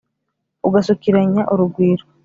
[0.67, 2.05] ugasukiranya urugwiro